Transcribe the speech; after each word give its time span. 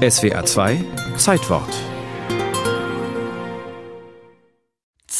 SWA 0.00 0.42
2 0.42 0.78
Zeitwort 1.16 1.99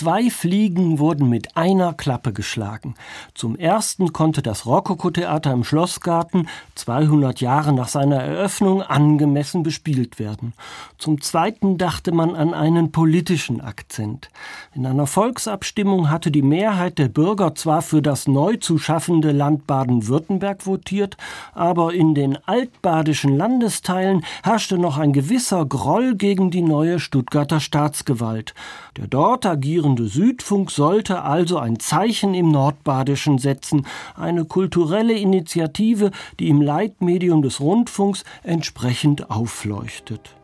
Zwei 0.01 0.31
Fliegen 0.31 0.99
wurden 0.99 1.29
mit 1.29 1.59
einer 1.59 1.93
Klappe 1.93 2.33
geschlagen. 2.33 2.95
Zum 3.35 3.55
ersten 3.55 4.15
konnte 4.15 4.41
das 4.41 4.65
Rokoko-Theater 4.65 5.53
im 5.53 5.63
Schlossgarten 5.63 6.49
200 6.75 7.43
Jahre 7.43 7.75
nach 7.75 7.89
seiner 7.89 8.17
Eröffnung 8.17 8.81
angemessen 8.81 9.63
bespielt 9.63 10.19
werden. 10.19 10.55
Zum 10.97 11.21
zweiten 11.21 11.77
dachte 11.77 12.13
man 12.13 12.35
an 12.35 12.55
einen 12.55 12.93
politischen 12.93 13.61
Akzent. 13.61 14.31
In 14.75 14.87
einer 14.87 15.07
Volksabstimmung 15.07 16.09
hatte 16.09 16.31
die 16.31 16.41
Mehrheit 16.41 16.99
der 16.99 17.09
Bürger 17.09 17.55
zwar 17.55 17.83
für 17.83 18.01
das 18.01 18.27
neu 18.27 18.57
zu 18.57 18.79
schaffende 18.79 19.33
Land 19.33 19.67
Baden-Württemberg 19.67 20.67
votiert, 20.67 21.19
aber 21.53 21.93
in 21.93 22.15
den 22.15 22.39
altbadischen 22.47 23.37
Landesteilen 23.37 24.25
herrschte 24.43 24.79
noch 24.79 24.97
ein 24.97 25.13
gewisser 25.13 25.67
Groll 25.67 26.15
gegen 26.15 26.51
die 26.51 26.63
neue 26.63 27.01
Stuttgarter 27.01 27.61
Staatsgewalt. 27.61 28.55
Der 28.97 29.07
dort 29.07 29.45
agierende 29.45 29.90
führende 29.91 30.07
Südfunk 30.07 30.71
sollte 30.71 31.23
also 31.23 31.59
ein 31.59 31.81
Zeichen 31.81 32.33
im 32.33 32.53
Nordbadischen 32.53 33.39
setzen, 33.39 33.87
eine 34.15 34.45
kulturelle 34.45 35.15
Initiative, 35.15 36.13
die 36.39 36.49
im 36.49 36.63
Leitmedium 36.63 37.43
des 37.43 37.61
Rundfunks 37.61 38.23
entsprechend 38.45 39.31
aufleuchtet. 39.31 40.37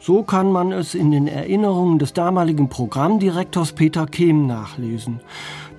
So 0.00 0.22
kann 0.22 0.50
man 0.50 0.72
es 0.72 0.94
in 0.94 1.12
den 1.12 1.28
Erinnerungen 1.28 1.98
des 1.98 2.12
damaligen 2.12 2.68
Programmdirektors 2.68 3.72
Peter 3.72 4.06
Kehm 4.06 4.46
nachlesen. 4.46 5.20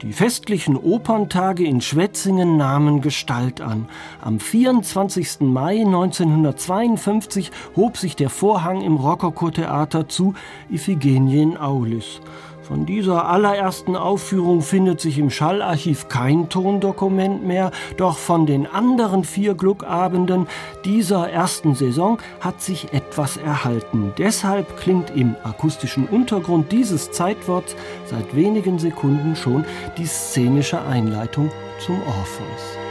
Die 0.01 0.13
festlichen 0.13 0.77
Operntage 0.77 1.65
in 1.65 1.81
Schwetzingen 1.81 2.55
nahmen 2.55 3.01
Gestalt 3.01 3.59
an. 3.59 3.89
Am 4.21 4.39
24. 4.39 5.41
Mai 5.41 5.81
1952 5.81 7.51
hob 7.75 7.97
sich 7.97 8.15
der 8.15 8.29
Vorhang 8.29 8.81
im 8.81 8.95
Rokoko-Theater 8.95 10.07
zu 10.07 10.35
Iphigenie 10.69 11.41
in 11.41 11.57
Aulis. 11.57 12.21
Von 12.69 12.85
dieser 12.85 13.27
allerersten 13.27 13.95
Aufführung 13.95 14.61
findet 14.61 15.01
sich 15.01 15.17
im 15.17 15.31
Schallarchiv 15.31 16.07
kein 16.07 16.49
Tondokument 16.49 17.43
mehr, 17.43 17.71
doch 17.97 18.19
von 18.19 18.45
den 18.45 18.67
anderen 18.67 19.23
vier 19.23 19.55
Glückabenden 19.55 20.45
dieser 20.85 21.31
ersten 21.31 21.73
Saison 21.73 22.19
hat 22.41 22.61
sich 22.61 22.93
etwas 22.93 23.37
erhalten. 23.37 24.13
Deshalb 24.19 24.77
klingt 24.77 25.09
im 25.09 25.35
akustischen 25.43 26.05
Untergrund 26.05 26.71
dieses 26.71 27.11
Zeitworts 27.11 27.75
seit 28.05 28.35
wenigen 28.35 28.77
Sekunden 28.77 29.35
schon 29.35 29.65
die 29.97 30.05
szenische 30.05 30.79
Einleitung 30.79 31.49
zum 31.83 31.99
Orpheus. 32.03 32.88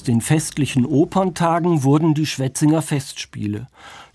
Aus 0.00 0.04
den 0.04 0.22
festlichen 0.22 0.86
Operntagen 0.86 1.82
wurden 1.82 2.14
die 2.14 2.24
Schwetzinger 2.24 2.80
Festspiele. 2.80 3.66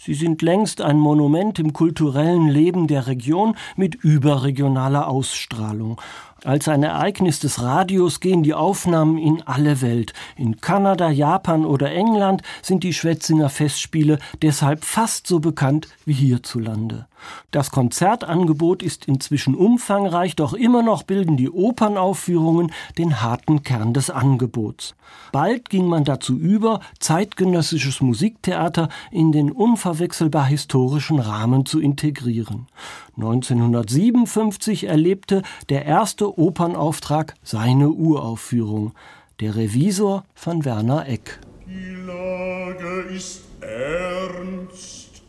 Sie 0.06 0.14
sind 0.14 0.44
längst 0.44 0.82
ein 0.82 1.00
Monument 1.00 1.58
im 1.58 1.74
kulturellen 1.74 2.48
Leben 2.48 2.86
der 2.86 3.08
Region 3.08 3.58
mit 3.76 3.96
überregionaler 3.96 5.08
Ausstrahlung. 5.08 6.00
Als 6.44 6.68
ein 6.68 6.84
Ereignis 6.84 7.40
des 7.40 7.64
Radios 7.64 8.20
gehen 8.20 8.44
die 8.44 8.54
Aufnahmen 8.54 9.18
in 9.18 9.42
alle 9.48 9.82
Welt. 9.82 10.14
In 10.36 10.62
Kanada, 10.62 11.10
Japan 11.10 11.66
oder 11.66 11.92
England 11.92 12.44
sind 12.62 12.84
die 12.84 12.94
Schwetzinger 12.94 13.50
Festspiele 13.50 14.20
deshalb 14.44 14.86
fast 14.86 15.26
so 15.26 15.40
bekannt 15.40 15.88
wie 16.06 16.14
hierzulande. 16.14 17.08
Das 17.50 17.72
Konzertangebot 17.72 18.84
ist 18.84 19.06
inzwischen 19.06 19.56
umfangreich, 19.56 20.36
doch 20.36 20.54
immer 20.54 20.84
noch 20.84 21.02
bilden 21.02 21.38
die 21.38 21.50
Opernaufführungen 21.50 22.72
den 23.00 23.24
harten 23.24 23.64
Kern 23.64 23.94
des 23.94 24.12
Angebots. 24.12 24.94
Bald 25.32 25.70
ging 25.70 25.88
man 25.88 26.04
dazu 26.04 26.38
über, 26.38 26.82
zeitgenössisches 27.00 28.02
Musiktheater 28.02 28.90
in 29.10 29.32
den 29.32 29.52
unverwechselbar 29.96 30.46
historischen 30.46 31.20
Rahmen 31.20 31.66
zu 31.66 31.80
integrieren. 31.80 32.68
1957 33.16 34.88
erlebte 34.88 35.42
der 35.70 35.86
erste 35.86 36.38
Opernauftrag 36.38 37.34
seine 37.44 37.90
Uraufführung. 37.90 38.92
Der 39.40 39.56
Revisor 39.56 40.26
von 40.34 40.66
Werner 40.66 41.08
Eck. 41.08 41.40
Die 41.66 41.96
Lage 42.06 43.08
ist 43.16 43.44
ernst. 43.62 45.24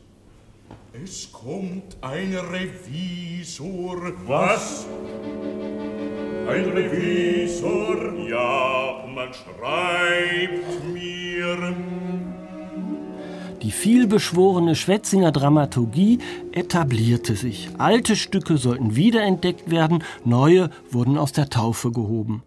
Es 1.05 1.31
kommt 1.31 1.97
ein 2.01 2.35
Revisor. 2.35 4.13
Was? 4.27 4.87
Ein 6.49 6.65
Revisor? 6.65 8.15
Ja, 8.29 9.05
man 9.15 9.29
schreibt 9.33 10.93
mir. 10.93 11.56
Die 13.67 13.73
vielbeschworene 13.73 14.77
Schwetzinger 14.77 15.33
Dramaturgie 15.33 16.21
etablierte 16.53 17.35
sich. 17.35 17.69
Alte 17.79 18.15
Stücke 18.15 18.59
sollten 18.59 18.95
wiederentdeckt 18.95 19.73
werden, 19.73 20.05
neue 20.25 20.71
wurden 20.93 21.19
aus 21.19 21.33
der 21.33 21.51
Taufe 21.51 21.91
gehoben. 21.91 22.45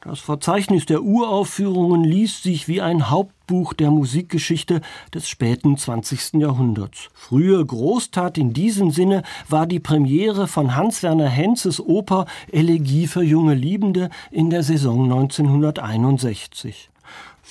Das 0.00 0.20
Verzeichnis 0.20 0.86
der 0.86 1.02
Uraufführungen 1.02 2.04
liest 2.04 2.44
sich 2.44 2.68
wie 2.68 2.80
ein 2.80 3.10
Hauptbuch 3.10 3.72
der 3.72 3.90
Musikgeschichte 3.90 4.80
des 5.12 5.28
späten 5.28 5.76
20. 5.76 6.34
Jahrhunderts. 6.34 7.08
Frühe 7.14 7.66
Großtat 7.66 8.38
in 8.38 8.52
diesem 8.52 8.92
Sinne 8.92 9.24
war 9.48 9.66
die 9.66 9.80
Premiere 9.80 10.46
von 10.46 10.76
Hans-Werner 10.76 11.28
Henzes 11.28 11.80
Oper 11.80 12.26
Elegie 12.52 13.08
für 13.08 13.24
junge 13.24 13.54
Liebende 13.54 14.08
in 14.30 14.50
der 14.50 14.62
Saison 14.62 15.02
1961. 15.02 16.89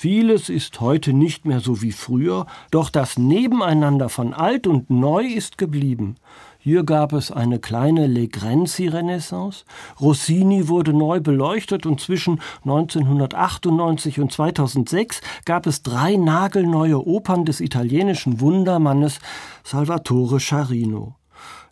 Vieles 0.02 0.48
ist 0.48 0.80
heute 0.80 1.12
nicht 1.12 1.44
mehr 1.44 1.60
so 1.60 1.82
wie 1.82 1.92
früher, 1.92 2.46
doch 2.70 2.88
das 2.88 3.18
Nebeneinander 3.18 4.08
von 4.08 4.32
alt 4.32 4.66
und 4.66 4.88
neu 4.88 5.26
ist 5.26 5.58
geblieben. 5.58 6.14
Hier 6.58 6.84
gab 6.84 7.12
es 7.12 7.30
eine 7.30 7.58
kleine 7.58 8.06
Legrenzi-Renaissance. 8.06 9.66
Rossini 10.00 10.68
wurde 10.68 10.94
neu 10.94 11.20
beleuchtet 11.20 11.84
und 11.84 12.00
zwischen 12.00 12.40
1998 12.64 14.20
und 14.20 14.32
2006 14.32 15.20
gab 15.44 15.66
es 15.66 15.82
drei 15.82 16.16
nagelneue 16.16 17.06
Opern 17.06 17.44
des 17.44 17.60
italienischen 17.60 18.40
Wundermannes 18.40 19.18
Salvatore 19.64 20.40
Charino. 20.40 21.19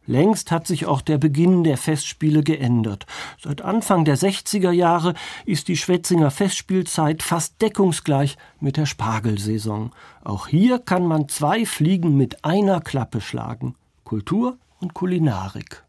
Längst 0.08 0.50
hat 0.50 0.66
sich 0.66 0.86
auch 0.86 1.02
der 1.02 1.18
Beginn 1.18 1.64
der 1.64 1.76
Festspiele 1.76 2.42
geändert. 2.42 3.04
Seit 3.38 3.60
Anfang 3.60 4.06
der 4.06 4.16
60er 4.16 4.70
Jahre 4.70 5.12
ist 5.44 5.68
die 5.68 5.76
Schwetzinger 5.76 6.30
Festspielzeit 6.30 7.22
fast 7.22 7.60
deckungsgleich 7.60 8.38
mit 8.58 8.78
der 8.78 8.86
Spargelsaison. 8.86 9.92
Auch 10.24 10.46
hier 10.46 10.78
kann 10.78 11.06
man 11.06 11.28
zwei 11.28 11.66
Fliegen 11.66 12.16
mit 12.16 12.42
einer 12.42 12.80
Klappe 12.80 13.20
schlagen. 13.20 13.74
Kultur 14.04 14.56
und 14.80 14.94
Kulinarik. 14.94 15.84